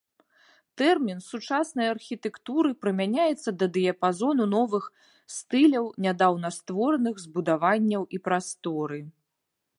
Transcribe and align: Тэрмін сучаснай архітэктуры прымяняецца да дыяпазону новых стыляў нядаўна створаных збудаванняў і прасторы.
Тэрмін 0.81 1.19
сучаснай 1.31 1.87
архітэктуры 1.95 2.71
прымяняецца 2.85 3.49
да 3.59 3.65
дыяпазону 3.75 4.43
новых 4.55 4.83
стыляў 5.37 5.85
нядаўна 6.09 6.49
створаных 6.59 7.15
збудаванняў 7.27 8.03
і 8.19 8.27
прасторы. 8.31 8.99